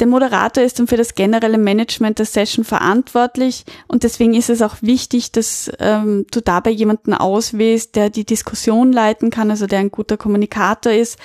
Der 0.01 0.07
Moderator 0.07 0.65
ist 0.65 0.79
dann 0.79 0.87
für 0.87 0.97
das 0.97 1.15
generelle 1.15 1.59
Management 1.59 2.19
der 2.19 2.27
Session 2.27 2.65
verantwortlich 2.65 3.65
und 3.87 4.03
deswegen 4.03 4.33
ist 4.33 4.49
es 4.49 4.63
auch 4.63 4.77
wichtig, 4.81 5.31
dass 5.31 5.71
ähm, 5.79 6.25
du 6.31 6.41
dabei 6.41 6.71
jemanden 6.71 7.13
auswählst, 7.13 7.97
der 7.97 8.09
die 8.09 8.25
Diskussion 8.25 8.93
leiten 8.95 9.29
kann, 9.29 9.51
also 9.51 9.67
der 9.67 9.81
ein 9.81 9.91
guter 9.91 10.17
Kommunikator 10.17 10.91
ist, 10.91 11.19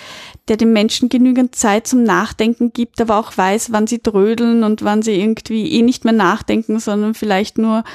der 0.49 0.57
den 0.57 0.73
Menschen 0.73 1.07
genügend 1.07 1.55
Zeit 1.55 1.87
zum 1.87 2.03
Nachdenken 2.03 2.73
gibt, 2.73 2.99
aber 2.99 3.17
auch 3.17 3.35
weiß, 3.35 3.71
wann 3.71 3.87
sie 3.87 4.03
drödeln 4.03 4.65
und 4.65 4.83
wann 4.83 5.01
sie 5.01 5.19
irgendwie 5.19 5.71
eh 5.71 5.81
nicht 5.81 6.03
mehr 6.03 6.13
nachdenken, 6.13 6.79
sondern 6.79 7.13
vielleicht 7.13 7.57
nur 7.57 7.85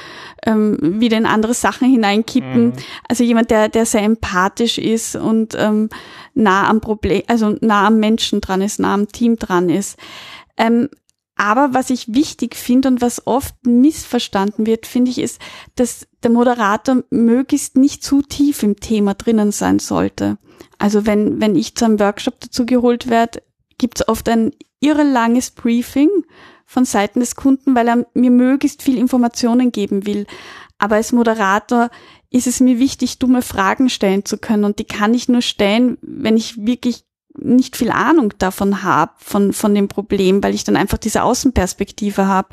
ähm, 0.45 0.77
wieder 0.81 1.17
in 1.17 1.27
andere 1.27 1.53
Sachen 1.53 1.89
hineinkippen. 1.89 2.65
Mhm. 2.67 2.73
Also 3.07 3.23
jemand, 3.23 3.51
der, 3.51 3.69
der 3.69 3.85
sehr 3.85 4.01
empathisch 4.01 4.79
ist 4.79 5.15
und 5.15 5.55
ähm, 5.57 5.89
nah 6.33 6.67
am 6.67 6.81
Problem, 6.81 7.21
also 7.27 7.55
nah 7.61 7.87
am 7.87 7.99
Menschen 7.99 8.41
dran 8.41 8.61
ist, 8.61 8.79
nah 8.79 8.95
am 8.95 9.07
Team 9.07 9.37
dran 9.37 9.69
ist. 9.69 9.97
Ähm, 10.57 10.89
aber 11.35 11.73
was 11.73 11.89
ich 11.89 12.13
wichtig 12.13 12.55
finde 12.55 12.87
und 12.87 13.01
was 13.01 13.25
oft 13.25 13.55
missverstanden 13.65 14.67
wird, 14.67 14.85
finde 14.85 15.09
ich, 15.09 15.17
ist, 15.17 15.39
dass 15.75 16.07
der 16.21 16.29
Moderator 16.29 17.03
möglichst 17.09 17.77
nicht 17.77 18.03
zu 18.03 18.21
tief 18.21 18.61
im 18.61 18.79
Thema 18.79 19.15
drinnen 19.15 19.51
sein 19.51 19.79
sollte. 19.79 20.37
Also 20.77 21.05
wenn, 21.05 21.41
wenn 21.41 21.55
ich 21.55 21.75
zu 21.75 21.85
einem 21.85 21.99
Workshop 21.99 22.39
dazu 22.41 22.65
geholt 22.65 23.09
werde, 23.09 23.41
gibt 23.77 23.99
es 23.99 24.07
oft 24.07 24.29
ein 24.29 24.51
irre 24.81 25.03
langes 25.03 25.51
Briefing 25.51 26.09
von 26.65 26.85
Seiten 26.85 27.19
des 27.19 27.35
Kunden, 27.35 27.75
weil 27.75 27.87
er 27.87 28.05
mir 28.13 28.31
möglichst 28.31 28.83
viel 28.83 28.97
Informationen 28.97 29.71
geben 29.71 30.05
will. 30.05 30.27
Aber 30.77 30.95
als 30.95 31.11
Moderator 31.11 31.89
ist 32.29 32.47
es 32.47 32.59
mir 32.59 32.79
wichtig, 32.79 33.19
dumme 33.19 33.41
Fragen 33.41 33.89
stellen 33.89 34.25
zu 34.25 34.37
können. 34.37 34.63
Und 34.63 34.79
die 34.79 34.85
kann 34.85 35.13
ich 35.13 35.27
nur 35.27 35.41
stellen, 35.41 35.97
wenn 36.01 36.37
ich 36.37 36.65
wirklich 36.65 37.03
nicht 37.37 37.77
viel 37.77 37.91
Ahnung 37.91 38.33
davon 38.37 38.83
habe, 38.83 39.11
von, 39.17 39.53
von 39.53 39.73
dem 39.73 39.87
Problem, 39.87 40.43
weil 40.43 40.53
ich 40.53 40.63
dann 40.63 40.75
einfach 40.75 40.97
diese 40.97 41.23
Außenperspektive 41.23 42.27
habe. 42.27 42.49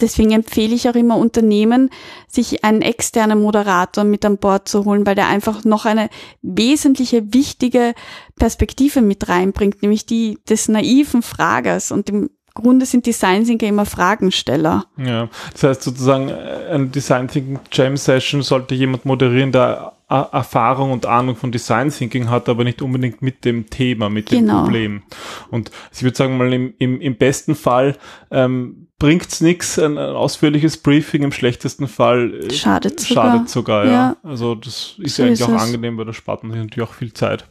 Deswegen 0.00 0.32
empfehle 0.32 0.74
ich 0.74 0.88
auch 0.88 0.94
immer 0.94 1.16
Unternehmen, 1.16 1.90
sich 2.28 2.64
einen 2.64 2.82
externen 2.82 3.40
Moderator 3.40 4.04
mit 4.04 4.24
an 4.24 4.38
Bord 4.38 4.68
zu 4.68 4.84
holen, 4.84 5.06
weil 5.06 5.14
der 5.14 5.28
einfach 5.28 5.64
noch 5.64 5.84
eine 5.84 6.10
wesentliche, 6.42 7.32
wichtige 7.32 7.94
Perspektive 8.36 9.00
mit 9.00 9.28
reinbringt, 9.28 9.82
nämlich 9.82 10.06
die 10.06 10.38
des 10.48 10.68
naiven 10.68 11.22
Fragers. 11.22 11.92
Und 11.92 12.08
im 12.10 12.30
Grunde 12.54 12.86
sind 12.86 13.06
Design 13.06 13.44
Thinker 13.44 13.66
immer 13.68 13.86
Fragensteller. 13.86 14.86
Ja, 14.96 15.28
das 15.52 15.62
heißt 15.62 15.82
sozusagen, 15.82 16.30
äh, 16.30 16.72
ein 16.72 16.90
Design 16.90 17.28
Thinking 17.28 17.60
Jam 17.70 17.96
Session 17.96 18.42
sollte 18.42 18.74
jemand 18.74 19.04
moderieren, 19.04 19.52
der 19.52 19.95
Erfahrung 20.08 20.92
und 20.92 21.04
Ahnung 21.04 21.34
von 21.34 21.50
Design 21.50 21.90
Thinking 21.90 22.30
hat, 22.30 22.48
aber 22.48 22.62
nicht 22.62 22.80
unbedingt 22.80 23.22
mit 23.22 23.44
dem 23.44 23.68
Thema, 23.68 24.08
mit 24.08 24.30
dem 24.30 24.46
genau. 24.46 24.62
Problem. 24.62 25.02
Und 25.50 25.72
ich 25.92 26.02
würde 26.04 26.16
sagen 26.16 26.38
mal, 26.38 26.52
im, 26.52 26.74
im, 26.78 27.00
im 27.00 27.16
besten 27.16 27.56
Fall 27.56 27.96
ähm, 28.30 28.86
bringt 28.98 29.26
es 29.26 29.40
nichts, 29.40 29.78
ein, 29.80 29.98
ein, 29.98 30.14
ausführliches 30.14 30.76
Briefing, 30.76 31.22
im 31.22 31.32
schlechtesten 31.32 31.88
Fall 31.88 32.34
äh, 32.34 32.50
schadet 32.52 33.00
sogar. 33.00 33.32
Schadet 33.32 33.48
sogar 33.48 33.84
ja. 33.84 33.90
ja. 33.90 34.16
Also 34.22 34.54
das 34.54 34.94
ist 34.98 35.16
so 35.16 35.22
ja 35.22 35.28
eigentlich 35.28 35.40
ist 35.40 35.48
auch 35.48 35.56
es. 35.56 35.62
angenehm, 35.62 35.98
weil 35.98 36.04
da 36.04 36.12
spart 36.12 36.44
man 36.44 36.52
sich 36.52 36.62
natürlich 36.62 36.88
auch 36.88 36.94
viel 36.94 37.12
Zeit. 37.12 37.48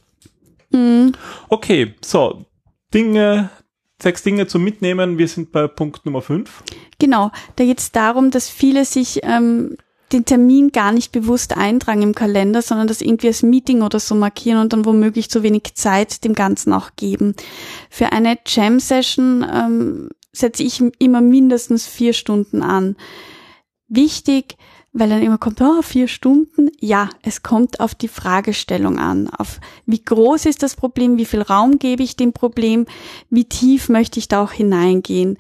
Mhm. 0.72 1.12
Okay, 1.50 1.94
so, 2.02 2.46
Dinge, 2.94 3.50
sechs 4.02 4.24
Dinge 4.24 4.48
zum 4.48 4.64
Mitnehmen. 4.64 5.18
Wir 5.18 5.28
sind 5.28 5.52
bei 5.52 5.68
Punkt 5.68 6.06
Nummer 6.06 6.22
fünf. 6.22 6.64
Genau, 7.00 7.32
da 7.58 7.66
geht 7.66 7.80
es 7.80 7.92
darum, 7.92 8.32
dass 8.32 8.50
viele 8.50 8.86
sich 8.86 9.20
ähm, 9.24 9.76
den 10.12 10.26
Termin 10.26 10.72
gar 10.72 10.92
nicht 10.92 11.12
bewusst 11.12 11.58
eintragen 11.58 12.02
im 12.02 12.16
Kalender, 12.16 12.62
sondern 12.62 12.88
das 12.88 13.02
irgendwie 13.02 13.28
als 13.28 13.44
Meeting 13.44 13.82
oder 13.82 14.00
so 14.00 14.16
markieren 14.16 14.60
und 14.60 14.74
dann 14.74 14.86
womöglich 14.86 15.30
zu 15.30 15.44
wenig 15.44 15.74
Zeit 15.76 16.24
dem 16.24 16.34
Ganzen 16.34 16.74
auch 16.74 16.92
geben. 16.96 17.36
Für 17.90 18.12
eine 18.12 18.38
Jam-Session 18.46 19.46
ähm, 19.52 20.10
setze 20.32 20.64
ich 20.64 20.84
immer 21.00 21.22
mindestens 21.22 21.88
vier 21.88 22.14
Stunden 22.14 22.62
an. 22.62 22.96
Wichtig, 23.88 24.58
weil 24.94 25.10
dann 25.10 25.22
immer 25.22 25.38
kommt, 25.38 25.62
oh, 25.62 25.82
vier 25.82 26.08
Stunden. 26.08 26.70
Ja, 26.80 27.10
es 27.22 27.44
kommt 27.44 27.80
auf 27.80 27.96
die 27.96 28.08
Fragestellung 28.08 28.98
an, 28.98 29.30
auf 29.30 29.60
wie 29.86 30.02
groß 30.02 30.46
ist 30.46 30.64
das 30.64 30.76
Problem, 30.76 31.18
wie 31.18 31.26
viel 31.26 31.42
Raum 31.42 31.80
gebe 31.80 32.02
ich 32.02 32.16
dem 32.16 32.32
Problem, 32.32 32.86
wie 33.30 33.46
tief 33.46 33.90
möchte 33.90 34.20
ich 34.20 34.28
da 34.28 34.42
auch 34.42 34.54
hineingehen. 34.54 35.38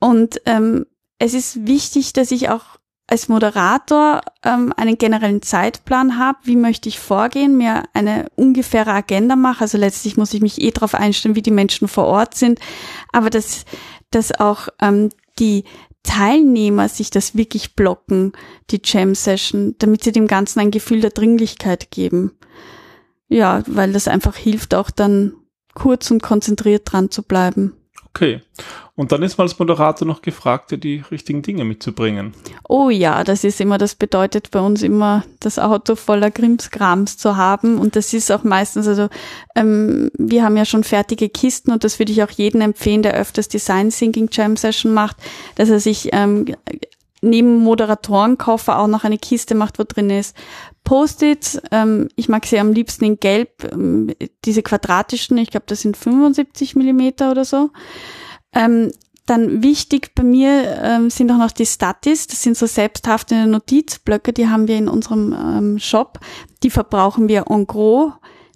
Und 0.00 0.40
ähm, 0.46 0.86
es 1.18 1.34
ist 1.34 1.66
wichtig, 1.66 2.12
dass 2.12 2.32
ich 2.32 2.48
auch 2.48 2.64
als 3.12 3.28
Moderator 3.28 4.22
ähm, 4.42 4.72
einen 4.74 4.96
generellen 4.96 5.42
Zeitplan 5.42 6.18
habe, 6.18 6.38
wie 6.44 6.56
möchte 6.56 6.88
ich 6.88 6.98
vorgehen, 6.98 7.58
mir 7.58 7.82
eine 7.92 8.24
ungefähre 8.36 8.90
Agenda 8.90 9.36
mache. 9.36 9.60
Also 9.60 9.76
letztlich 9.76 10.16
muss 10.16 10.32
ich 10.32 10.40
mich 10.40 10.62
eh 10.62 10.70
darauf 10.70 10.94
einstellen, 10.94 11.34
wie 11.34 11.42
die 11.42 11.50
Menschen 11.50 11.88
vor 11.88 12.06
Ort 12.06 12.34
sind, 12.34 12.58
aber 13.12 13.28
dass, 13.28 13.66
dass 14.10 14.32
auch 14.40 14.68
ähm, 14.80 15.10
die 15.38 15.64
Teilnehmer 16.04 16.88
sich 16.88 17.10
das 17.10 17.36
wirklich 17.36 17.76
blocken, 17.76 18.32
die 18.70 18.80
Jam-Session, 18.82 19.74
damit 19.78 20.02
sie 20.02 20.12
dem 20.12 20.26
Ganzen 20.26 20.60
ein 20.60 20.70
Gefühl 20.70 21.02
der 21.02 21.10
Dringlichkeit 21.10 21.90
geben. 21.90 22.32
Ja, 23.28 23.62
weil 23.66 23.92
das 23.92 24.08
einfach 24.08 24.36
hilft, 24.36 24.74
auch 24.74 24.90
dann 24.90 25.34
kurz 25.74 26.10
und 26.10 26.22
konzentriert 26.22 26.90
dran 26.90 27.10
zu 27.10 27.22
bleiben. 27.22 27.74
Okay. 28.14 28.42
Und 28.94 29.10
dann 29.10 29.22
ist 29.22 29.38
man 29.38 29.46
als 29.46 29.58
Moderator 29.58 30.06
noch 30.06 30.20
gefragt, 30.20 30.70
die 30.84 31.02
richtigen 31.10 31.40
Dinge 31.40 31.64
mitzubringen. 31.64 32.34
Oh 32.68 32.90
ja, 32.90 33.24
das 33.24 33.42
ist 33.42 33.58
immer, 33.58 33.78
das 33.78 33.94
bedeutet 33.94 34.50
bei 34.50 34.60
uns 34.60 34.82
immer, 34.82 35.24
das 35.40 35.58
Auto 35.58 35.96
voller 35.96 36.30
Krimskrams 36.30 37.16
zu 37.16 37.38
haben. 37.38 37.78
Und 37.78 37.96
das 37.96 38.12
ist 38.12 38.30
auch 38.30 38.44
meistens, 38.44 38.86
also 38.86 39.08
ähm, 39.54 40.10
wir 40.18 40.44
haben 40.44 40.58
ja 40.58 40.66
schon 40.66 40.84
fertige 40.84 41.30
Kisten 41.30 41.72
und 41.72 41.84
das 41.84 41.98
würde 41.98 42.12
ich 42.12 42.22
auch 42.22 42.30
jedem 42.30 42.60
empfehlen, 42.60 43.02
der 43.02 43.14
öfters 43.14 43.48
Design 43.48 43.88
Thinking 43.88 44.28
Jam 44.30 44.58
Session 44.58 44.92
macht, 44.92 45.16
dass 45.54 45.70
er 45.70 45.80
sich 45.80 46.10
ähm, 46.12 46.54
neben 47.22 47.58
Moderatorenkoffer 47.58 48.78
auch 48.78 48.88
noch 48.88 49.04
eine 49.04 49.18
Kiste 49.18 49.54
macht, 49.54 49.78
wo 49.78 49.84
drin 49.84 50.10
ist 50.10 50.36
Post-its. 50.84 51.60
Ähm, 51.70 52.08
ich 52.16 52.28
mag 52.28 52.44
sie 52.44 52.58
am 52.58 52.72
liebsten 52.72 53.04
in 53.04 53.20
Gelb, 53.20 53.64
ähm, 53.72 54.12
diese 54.44 54.62
quadratischen, 54.62 55.38
ich 55.38 55.50
glaube, 55.50 55.66
das 55.68 55.80
sind 55.80 55.96
75 55.96 56.76
Millimeter 56.76 57.30
oder 57.30 57.44
so. 57.44 57.70
Ähm, 58.52 58.90
dann 59.24 59.62
wichtig 59.62 60.14
bei 60.16 60.24
mir 60.24 60.80
ähm, 60.82 61.08
sind 61.08 61.30
auch 61.30 61.38
noch 61.38 61.52
die 61.52 61.64
Statis. 61.64 62.26
Das 62.26 62.42
sind 62.42 62.56
so 62.56 62.66
selbsthaftende 62.66 63.48
Notizblöcke, 63.48 64.32
die 64.32 64.48
haben 64.48 64.66
wir 64.66 64.76
in 64.76 64.88
unserem 64.88 65.32
ähm, 65.32 65.78
Shop. 65.78 66.18
Die 66.64 66.70
verbrauchen 66.70 67.28
wir 67.28 67.44
en 67.48 67.66
gros 67.66 68.12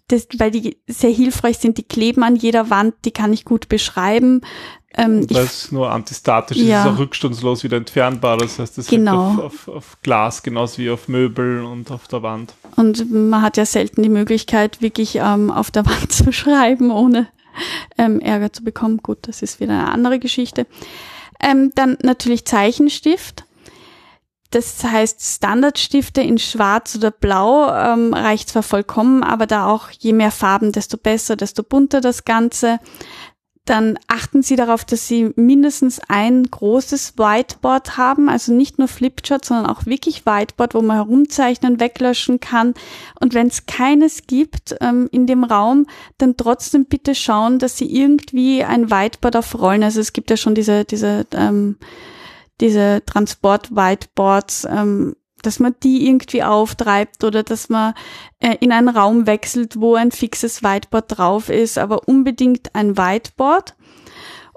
das, 0.08 0.28
weil 0.38 0.50
die 0.50 0.78
sehr 0.86 1.10
hilfreich 1.10 1.58
sind. 1.58 1.78
Die 1.78 1.82
kleben 1.82 2.22
an 2.22 2.36
jeder 2.36 2.70
Wand, 2.70 2.94
die 3.04 3.10
kann 3.10 3.32
ich 3.32 3.44
gut 3.44 3.68
beschreiben. 3.68 4.40
Ähm, 4.98 5.26
weil 5.30 5.44
es 5.44 5.70
nur 5.72 5.90
antistatisch 5.90 6.56
ja. 6.56 6.80
ist, 6.80 6.86
ist 6.86 6.94
auch 6.94 6.98
rückstandslos 6.98 7.64
wieder 7.64 7.76
entfernbar. 7.76 8.38
Das 8.38 8.58
heißt, 8.58 8.78
das 8.78 8.86
genau. 8.86 9.28
auf, 9.28 9.38
auf, 9.38 9.68
auf, 9.68 9.98
Glas 10.02 10.42
genauso 10.42 10.78
wie 10.78 10.88
auf 10.88 11.08
Möbeln 11.08 11.66
und 11.66 11.90
auf 11.90 12.08
der 12.08 12.22
Wand. 12.22 12.54
Und 12.76 13.10
man 13.12 13.42
hat 13.42 13.58
ja 13.58 13.66
selten 13.66 14.02
die 14.02 14.08
Möglichkeit, 14.08 14.80
wirklich 14.80 15.16
ähm, 15.16 15.50
auf 15.50 15.70
der 15.70 15.84
Wand 15.86 16.12
zu 16.12 16.32
schreiben, 16.32 16.90
ohne 16.90 17.28
ähm, 17.98 18.20
Ärger 18.20 18.52
zu 18.52 18.64
bekommen. 18.64 18.98
Gut, 19.02 19.18
das 19.22 19.42
ist 19.42 19.60
wieder 19.60 19.74
eine 19.74 19.92
andere 19.92 20.18
Geschichte. 20.18 20.66
Ähm, 21.40 21.72
dann 21.74 21.98
natürlich 22.02 22.46
Zeichenstift. 22.46 23.44
Das 24.50 24.82
heißt, 24.82 25.20
Standardstifte 25.20 26.22
in 26.22 26.38
Schwarz 26.38 26.96
oder 26.96 27.10
Blau 27.10 27.68
ähm, 27.70 28.14
reicht 28.14 28.48
zwar 28.48 28.62
vollkommen, 28.62 29.22
aber 29.22 29.46
da 29.46 29.66
auch 29.66 29.90
je 29.90 30.14
mehr 30.14 30.30
Farben, 30.30 30.72
desto 30.72 30.96
besser, 30.96 31.36
desto 31.36 31.62
bunter 31.62 32.00
das 32.00 32.24
Ganze 32.24 32.78
dann 33.66 33.98
achten 34.06 34.42
Sie 34.42 34.56
darauf, 34.56 34.84
dass 34.84 35.08
Sie 35.08 35.32
mindestens 35.34 36.00
ein 36.08 36.44
großes 36.44 37.18
Whiteboard 37.18 37.96
haben, 37.96 38.28
also 38.28 38.52
nicht 38.52 38.78
nur 38.78 38.88
Flipchart, 38.88 39.44
sondern 39.44 39.66
auch 39.66 39.86
wirklich 39.86 40.24
Whiteboard, 40.24 40.74
wo 40.74 40.82
man 40.82 40.96
herumzeichnen, 40.96 41.80
weglöschen 41.80 42.40
kann. 42.40 42.74
Und 43.20 43.34
wenn 43.34 43.48
es 43.48 43.66
keines 43.66 44.26
gibt 44.26 44.76
ähm, 44.80 45.08
in 45.10 45.26
dem 45.26 45.44
Raum, 45.44 45.86
dann 46.16 46.36
trotzdem 46.36 46.86
bitte 46.86 47.14
schauen, 47.14 47.58
dass 47.58 47.76
Sie 47.76 47.92
irgendwie 47.92 48.62
ein 48.62 48.90
Whiteboard 48.90 49.36
auf 49.36 49.58
Rollen, 49.58 49.82
also 49.82 50.00
es 50.00 50.12
gibt 50.12 50.30
ja 50.30 50.36
schon 50.36 50.54
diese, 50.54 50.84
diese, 50.84 51.26
ähm, 51.32 51.76
diese 52.60 53.02
Transport-Whiteboards, 53.04 54.66
ähm, 54.70 55.16
dass 55.46 55.60
man 55.60 55.74
die 55.82 56.06
irgendwie 56.08 56.42
auftreibt 56.42 57.24
oder 57.24 57.42
dass 57.42 57.68
man 57.68 57.94
äh, 58.40 58.56
in 58.60 58.72
einen 58.72 58.88
Raum 58.88 59.26
wechselt, 59.26 59.80
wo 59.80 59.94
ein 59.94 60.10
fixes 60.10 60.62
Whiteboard 60.62 61.18
drauf 61.18 61.48
ist, 61.48 61.78
aber 61.78 62.08
unbedingt 62.08 62.74
ein 62.74 62.98
Whiteboard. 62.98 63.74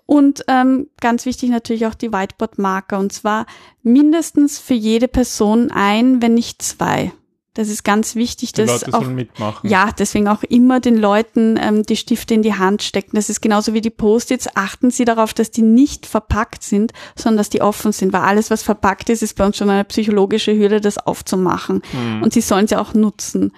Und 0.06 0.44
ähm, 0.48 0.88
ganz 1.00 1.28
wichtig 1.28 1.52
natürlich 1.52 1.86
auch 1.86 1.94
die 1.94 2.12
Whiteboard-Marker 2.12 2.98
und 2.98 3.14
zwar 3.14 3.46
mindestens 3.84 4.58
für 4.58 4.74
jede 4.74 5.08
Person 5.08 5.70
ein, 5.70 6.22
wenn 6.22 6.34
nicht 6.34 6.64
zwei. 6.64 7.12
Das 7.60 7.68
ist 7.68 7.84
ganz 7.84 8.16
wichtig, 8.16 8.54
die 8.54 8.64
dass 8.64 8.86
Leute 8.86 8.98
auch, 8.98 9.06
mitmachen. 9.06 9.70
ja, 9.70 9.90
deswegen 9.92 10.30
auch 10.30 10.44
immer 10.44 10.80
den 10.80 10.96
Leuten 10.96 11.60
ähm, 11.62 11.84
die 11.84 11.98
Stifte 11.98 12.34
in 12.34 12.42
die 12.42 12.54
Hand 12.54 12.84
stecken. 12.84 13.18
Das 13.18 13.30
ist 13.30 13.42
genauso 13.42 13.74
wie 13.74 13.82
die 13.82 13.90
Post-its. 13.90 14.48
Achten 14.56 14.92
Sie 14.92 15.04
darauf, 15.04 15.34
dass 15.34 15.52
die 15.52 15.62
nicht 15.62 16.06
verpackt 16.06 16.64
sind, 16.64 16.94
sondern 17.18 17.40
dass 17.40 17.50
die 17.50 17.62
offen 17.62 17.92
sind, 17.92 18.14
weil 18.14 18.22
alles, 18.22 18.50
was 18.50 18.64
verpackt 18.64 19.10
ist, 19.10 19.24
ist 19.24 19.36
bei 19.36 19.46
uns 19.46 19.58
schon 19.58 19.70
eine 19.70 19.84
psychologische 19.84 20.58
Hürde, 20.58 20.80
das 20.80 20.98
aufzumachen. 21.00 21.82
Hm. 21.92 22.24
Und 22.24 22.32
Sie 22.32 22.40
sollen 22.40 22.66
sie 22.66 22.78
auch 22.78 22.94
nutzen. 22.94 23.52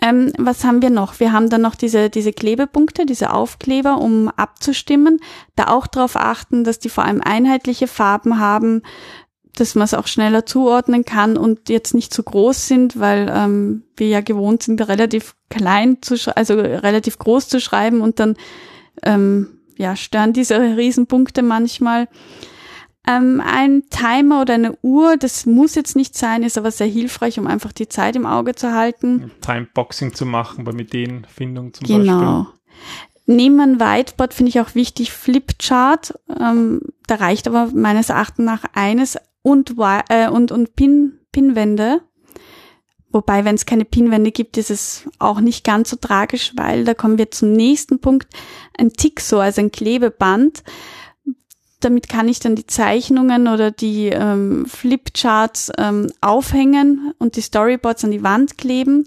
Ähm, 0.00 0.32
was 0.38 0.64
haben 0.64 0.80
wir 0.80 0.90
noch? 0.90 1.20
Wir 1.20 1.32
haben 1.32 1.50
dann 1.50 1.60
noch 1.60 1.74
diese, 1.74 2.08
diese 2.08 2.32
Klebepunkte, 2.32 3.04
diese 3.04 3.34
Aufkleber, 3.34 3.98
um 3.98 4.30
abzustimmen. 4.30 5.20
Da 5.56 5.66
auch 5.68 5.86
darauf 5.86 6.16
achten, 6.16 6.64
dass 6.64 6.78
die 6.78 6.88
vor 6.88 7.04
allem 7.04 7.20
einheitliche 7.20 7.86
Farben 7.86 8.38
haben 8.38 8.82
dass 9.60 9.74
man 9.74 9.84
es 9.84 9.94
auch 9.94 10.06
schneller 10.06 10.46
zuordnen 10.46 11.04
kann 11.04 11.36
und 11.36 11.68
jetzt 11.68 11.94
nicht 11.94 12.12
zu 12.12 12.22
groß 12.22 12.68
sind, 12.68 13.00
weil 13.00 13.30
ähm, 13.34 13.82
wir 13.96 14.08
ja 14.08 14.20
gewohnt 14.20 14.62
sind, 14.62 14.86
relativ 14.88 15.34
klein 15.50 16.02
zu 16.02 16.14
also 16.36 16.54
relativ 16.54 17.18
groß 17.18 17.48
zu 17.48 17.60
schreiben 17.60 18.00
und 18.00 18.20
dann 18.20 18.36
ähm, 19.02 19.60
ja, 19.76 19.96
stören 19.96 20.32
diese 20.32 20.58
Riesenpunkte 20.76 21.42
manchmal. 21.42 22.08
Ähm, 23.08 23.40
ein 23.44 23.84
Timer 23.88 24.40
oder 24.40 24.54
eine 24.54 24.76
Uhr, 24.82 25.16
das 25.16 25.46
muss 25.46 25.76
jetzt 25.76 25.94
nicht 25.94 26.16
sein, 26.16 26.42
ist 26.42 26.58
aber 26.58 26.72
sehr 26.72 26.88
hilfreich, 26.88 27.38
um 27.38 27.46
einfach 27.46 27.72
die 27.72 27.88
Zeit 27.88 28.16
im 28.16 28.26
Auge 28.26 28.56
zu 28.56 28.72
halten. 28.72 29.30
Timeboxing 29.42 30.12
zu 30.12 30.26
machen 30.26 30.64
bei 30.64 30.72
Ideenfindung 30.72 31.72
zum 31.72 31.86
genau. 31.86 31.98
Beispiel. 31.98 32.18
Genau. 32.18 32.46
Neben 33.26 33.60
ein 33.60 33.80
Whiteboard 33.80 34.34
finde 34.34 34.50
ich 34.50 34.60
auch 34.60 34.74
wichtig 34.74 35.12
Flipchart. 35.12 36.18
Ähm, 36.40 36.80
da 37.06 37.16
reicht 37.16 37.46
aber 37.48 37.70
meines 37.74 38.08
Erachtens 38.08 38.44
nach 38.44 38.64
eines 38.72 39.18
und, 39.46 39.76
äh, 40.08 40.28
und, 40.28 40.50
und 40.50 40.74
Pin, 40.74 41.20
Pinwände. 41.30 42.00
Wobei, 43.12 43.44
wenn 43.44 43.54
es 43.54 43.64
keine 43.64 43.84
Pinwände 43.84 44.32
gibt, 44.32 44.56
ist 44.56 44.72
es 44.72 45.08
auch 45.20 45.40
nicht 45.40 45.64
ganz 45.64 45.90
so 45.90 45.96
tragisch, 45.96 46.52
weil 46.56 46.84
da 46.84 46.94
kommen 46.94 47.16
wir 47.16 47.30
zum 47.30 47.52
nächsten 47.52 48.00
Punkt. 48.00 48.26
Ein 48.76 48.92
Tixo, 48.92 49.38
also 49.38 49.60
ein 49.60 49.70
Klebeband. 49.70 50.64
Damit 51.78 52.08
kann 52.08 52.28
ich 52.28 52.40
dann 52.40 52.56
die 52.56 52.66
Zeichnungen 52.66 53.46
oder 53.46 53.70
die 53.70 54.08
ähm, 54.08 54.66
Flipcharts 54.66 55.70
ähm, 55.78 56.10
aufhängen 56.20 57.14
und 57.18 57.36
die 57.36 57.42
Storyboards 57.42 58.02
an 58.02 58.10
die 58.10 58.24
Wand 58.24 58.58
kleben. 58.58 59.04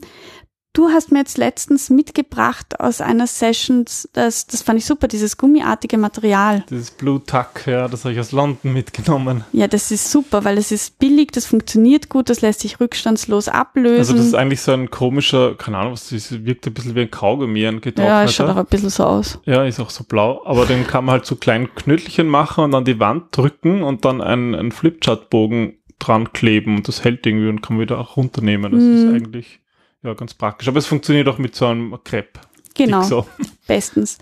Du 0.73 0.89
hast 0.89 1.11
mir 1.11 1.19
jetzt 1.19 1.39
letztens 1.39 1.89
mitgebracht 1.89 2.79
aus 2.79 3.01
einer 3.01 3.25
Session, 3.25 3.85
das, 4.13 4.45
das 4.45 4.61
fand 4.61 4.77
ich 4.77 4.85
super, 4.85 5.07
dieses 5.07 5.35
gummiartige 5.35 5.97
Material. 5.97 6.63
Dieses 6.69 6.91
Blue 6.91 7.19
Tuck, 7.25 7.65
ja, 7.65 7.87
das 7.87 8.05
habe 8.05 8.13
ich 8.13 8.19
aus 8.19 8.31
London 8.31 8.73
mitgenommen. 8.73 9.43
Ja, 9.51 9.67
das 9.67 9.89
ist 9.89 10.11
super, 10.11 10.45
weil 10.45 10.59
es 10.59 10.71
ist 10.71 10.99
billig, 10.99 11.31
das 11.31 11.47
funktioniert 11.47 12.09
gut, 12.09 12.29
das 12.29 12.41
lässt 12.41 12.59
sich 12.59 12.79
rückstandslos 12.79 13.49
ablösen. 13.49 13.97
Also 13.97 14.13
das 14.13 14.27
ist 14.27 14.35
eigentlich 14.35 14.61
so 14.61 14.71
ein 14.71 14.91
komischer, 14.91 15.55
keine 15.55 15.79
Ahnung, 15.79 15.93
was 15.93 16.09
das 16.09 16.45
wirkt 16.45 16.67
ein 16.67 16.73
bisschen 16.75 16.93
wie 16.93 17.01
ein 17.01 17.11
Kaugummi, 17.11 17.65
ein 17.65 17.81
getrockneter. 17.81 18.21
Ja, 18.21 18.27
schaut 18.27 18.49
auch 18.49 18.57
ein 18.57 18.65
bisschen 18.67 18.91
so 18.91 19.05
aus. 19.05 19.39
Ja, 19.45 19.63
ist 19.65 19.79
auch 19.79 19.89
so 19.89 20.03
blau, 20.03 20.43
aber 20.45 20.67
den 20.67 20.85
kann 20.85 21.03
man 21.03 21.13
halt 21.13 21.25
so 21.25 21.35
kleinen 21.35 21.73
Knöttelchen 21.73 22.27
machen 22.27 22.65
und 22.65 22.75
an 22.75 22.85
die 22.85 22.99
Wand 22.99 23.35
drücken 23.35 23.81
und 23.81 24.05
dann 24.05 24.21
einen, 24.21 24.53
einen 24.53 24.71
Flipchart-Bogen 24.71 25.79
dran 25.97 26.31
kleben 26.31 26.77
und 26.77 26.87
das 26.87 27.03
hält 27.03 27.25
irgendwie 27.25 27.49
und 27.49 27.61
kann 27.61 27.75
man 27.75 27.81
wieder 27.81 27.97
auch 27.97 28.17
runternehmen. 28.17 28.71
Das 28.71 28.81
mm. 28.81 28.95
ist 28.95 29.03
mhm. 29.03 29.15
eigentlich 29.15 29.59
ja, 30.03 30.13
ganz 30.13 30.33
praktisch. 30.33 30.67
Aber 30.67 30.79
es 30.79 30.87
funktioniert 30.87 31.27
auch 31.27 31.37
mit 31.37 31.55
so 31.55 31.67
einem 31.67 31.97
Crepe. 32.03 32.39
Genau. 32.75 33.01
So. 33.03 33.27
Bestens. 33.67 34.17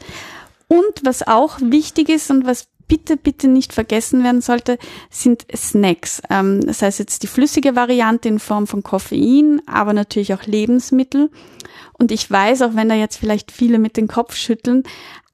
Und 0.68 1.02
was 1.04 1.28
auch 1.28 1.60
wichtig 1.62 2.10
ist 2.10 2.30
und 2.32 2.46
was 2.46 2.68
bitte, 2.88 3.18
bitte 3.18 3.48
nicht 3.48 3.74
vergessen 3.74 4.24
werden 4.24 4.42
sollte, 4.42 4.78
sind 5.10 5.46
Snacks. 5.56 6.22
Ähm, 6.30 6.66
das 6.66 6.82
heißt 6.82 7.00
jetzt 7.00 7.24
die 7.24 7.28
flüssige 7.28 7.76
Variante 7.76 8.30
in 8.30 8.40
Form 8.40 8.68
von 8.68 8.84
Koffein, 8.84 9.62
aber 9.68 9.94
natürlich 9.94 10.34
auch 10.34 10.44
Lebensmittel. 10.44 11.30
Und 11.94 12.12
ich 12.12 12.30
weiß, 12.30 12.62
auch 12.62 12.76
wenn 12.76 12.90
da 12.90 12.96
jetzt 12.96 13.18
vielleicht 13.18 13.52
viele 13.52 13.80
mit 13.80 13.98
dem 13.98 14.08
Kopf 14.08 14.36
schütteln, 14.36 14.84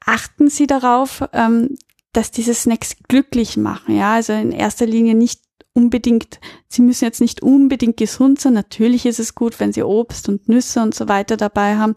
achten 0.05 0.49
Sie 0.49 0.67
darauf, 0.67 1.23
ähm, 1.33 1.77
dass 2.11 2.31
diese 2.31 2.53
Snacks 2.53 2.95
glücklich 3.07 3.57
machen. 3.57 3.97
Ja, 3.97 4.13
also 4.13 4.33
in 4.33 4.51
erster 4.51 4.85
Linie 4.85 5.15
nicht 5.15 5.41
unbedingt, 5.73 6.39
sie 6.67 6.81
müssen 6.81 7.05
jetzt 7.05 7.21
nicht 7.21 7.41
unbedingt 7.41 7.97
gesund 7.97 8.39
sein. 8.39 8.53
Natürlich 8.53 9.05
ist 9.05 9.19
es 9.19 9.35
gut, 9.35 9.59
wenn 9.59 9.73
sie 9.73 9.83
Obst 9.83 10.29
und 10.29 10.47
Nüsse 10.47 10.81
und 10.81 10.93
so 10.93 11.07
weiter 11.07 11.37
dabei 11.37 11.77
haben. 11.77 11.95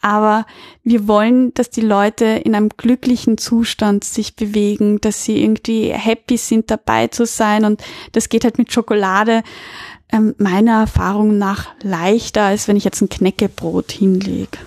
Aber 0.00 0.46
wir 0.82 1.08
wollen, 1.08 1.54
dass 1.54 1.70
die 1.70 1.80
Leute 1.80 2.26
in 2.26 2.54
einem 2.54 2.68
glücklichen 2.68 3.38
Zustand 3.38 4.04
sich 4.04 4.36
bewegen, 4.36 5.00
dass 5.00 5.24
sie 5.24 5.42
irgendwie 5.42 5.92
happy 5.92 6.36
sind, 6.36 6.70
dabei 6.70 7.06
zu 7.06 7.24
sein. 7.24 7.64
Und 7.64 7.82
das 8.12 8.28
geht 8.28 8.44
halt 8.44 8.58
mit 8.58 8.70
Schokolade 8.72 9.42
ähm, 10.12 10.34
meiner 10.36 10.80
Erfahrung 10.80 11.38
nach 11.38 11.68
leichter, 11.82 12.42
als 12.42 12.68
wenn 12.68 12.76
ich 12.76 12.84
jetzt 12.84 13.00
ein 13.00 13.08
Knäckebrot 13.08 13.92
hinlege. 13.92 14.58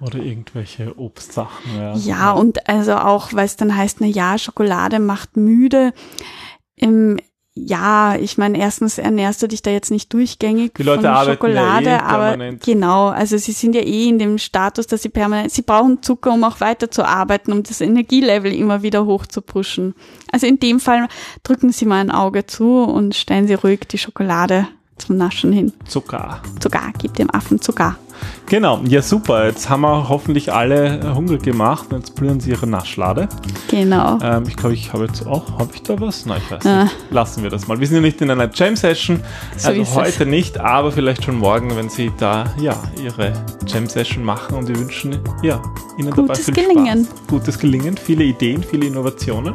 Oder 0.00 0.18
irgendwelche 0.18 0.98
Obstsachen. 0.98 1.76
Ja, 1.76 1.94
ja 1.96 2.30
und 2.30 2.66
also 2.68 2.94
auch, 2.94 3.34
weil 3.34 3.44
es 3.44 3.56
dann 3.56 3.76
heißt, 3.76 4.00
na 4.00 4.06
ja, 4.06 4.38
Schokolade 4.38 4.98
macht 4.98 5.36
müde. 5.36 5.92
Im, 6.74 7.18
ja, 7.66 8.16
ich 8.16 8.38
meine, 8.38 8.58
erstens 8.58 8.98
ernährst 8.98 9.42
du 9.42 9.46
dich 9.46 9.62
da 9.62 9.70
jetzt 9.70 9.90
nicht 9.90 10.12
durchgängig 10.12 10.74
Die 10.74 10.82
Leute 10.82 11.02
von 11.02 11.24
Schokolade, 11.24 11.90
ja 11.90 11.96
eh 11.96 12.00
aber 12.00 12.36
genau, 12.56 13.08
also 13.08 13.36
sie 13.36 13.52
sind 13.52 13.74
ja 13.74 13.82
eh 13.82 14.08
in 14.08 14.18
dem 14.18 14.38
Status, 14.38 14.86
dass 14.86 15.02
sie 15.02 15.08
permanent, 15.08 15.52
sie 15.52 15.62
brauchen 15.62 16.02
Zucker, 16.02 16.32
um 16.32 16.44
auch 16.44 16.60
weiterzuarbeiten, 16.60 17.52
um 17.52 17.62
das 17.62 17.80
Energielevel 17.80 18.52
immer 18.52 18.82
wieder 18.82 19.06
hoch 19.06 19.26
zu 19.26 19.42
pushen. 19.42 19.94
Also 20.32 20.46
in 20.46 20.58
dem 20.58 20.80
Fall 20.80 21.08
drücken 21.42 21.72
Sie 21.72 21.86
mal 21.86 22.00
ein 22.00 22.10
Auge 22.10 22.46
zu 22.46 22.82
und 22.82 23.14
stellen 23.14 23.46
Sie 23.46 23.54
ruhig 23.54 23.80
die 23.88 23.98
Schokolade 23.98 24.68
zum 25.00 25.16
Naschen 25.16 25.52
hin. 25.52 25.72
Zucker. 25.86 26.40
Zucker, 26.60 26.92
gib 26.98 27.14
dem 27.14 27.30
Affen 27.30 27.60
Zucker. 27.60 27.96
Genau, 28.46 28.80
ja 28.84 29.00
super. 29.00 29.46
Jetzt 29.46 29.68
haben 29.70 29.82
wir 29.82 30.08
hoffentlich 30.08 30.52
alle 30.52 31.14
hungrig 31.14 31.42
gemacht. 31.42 31.86
Jetzt 31.92 32.14
blühen 32.16 32.40
sie 32.40 32.50
ihre 32.50 32.66
Naschlade. 32.66 33.28
Genau. 33.70 34.18
Ähm, 34.22 34.44
ich 34.48 34.56
glaube, 34.56 34.74
ich 34.74 34.92
habe 34.92 35.04
jetzt 35.04 35.26
auch, 35.26 35.58
habe 35.58 35.70
ich 35.74 35.82
da 35.82 35.98
was? 36.00 36.26
Nein, 36.26 36.40
ich 36.44 36.50
weiß 36.50 36.64
nicht. 36.64 36.96
Lassen 37.10 37.42
wir 37.42 37.50
das 37.50 37.68
mal. 37.68 37.78
Wir 37.78 37.86
sind 37.86 37.96
ja 37.96 38.02
nicht 38.02 38.20
in 38.20 38.30
einer 38.30 38.50
Jam-Session, 38.52 39.20
so 39.56 39.68
also 39.68 39.94
heute 39.94 40.24
es. 40.24 40.28
nicht, 40.28 40.58
aber 40.58 40.90
vielleicht 40.92 41.24
schon 41.24 41.38
morgen, 41.38 41.76
wenn 41.76 41.88
Sie 41.88 42.10
da 42.18 42.52
ja 42.60 42.74
ihre 43.02 43.32
Jam-Session 43.66 44.24
machen 44.24 44.56
und 44.56 44.68
wir 44.68 44.78
wünschen 44.78 45.18
ja, 45.42 45.62
Ihnen 45.96 46.10
Gutes 46.10 46.44
dabei 46.46 46.58
viel 46.58 46.68
Gelingen. 46.68 47.04
Spaß. 47.04 47.26
Gutes 47.28 47.58
Gelingen, 47.58 47.96
viele 47.96 48.24
Ideen, 48.24 48.62
viele 48.62 48.86
Innovationen. 48.86 49.54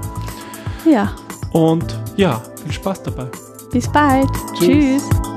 Ja. 0.89 1.11
Und 1.51 1.99
ja, 2.15 2.41
viel 2.63 2.71
Spaß 2.71 3.03
dabei. 3.03 3.27
Bis 3.71 3.91
bald. 3.91 4.29
Tschüss. 4.57 5.03
Tschüss. 5.09 5.34